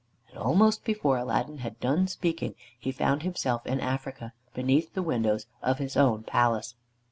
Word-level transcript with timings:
And 0.29 0.39
almost 0.39 0.83
before 0.83 1.15
Aladdin 1.19 1.59
had 1.59 1.79
done 1.79 2.07
speaking 2.07 2.55
he 2.79 2.91
found 2.91 3.21
himself 3.21 3.67
in 3.67 3.79
Africa, 3.79 4.33
beneath 4.55 4.95
the 4.95 5.03
windows 5.03 5.45
of 5.61 5.77
his 5.77 5.95
own 5.95 6.23
palace. 6.23 6.73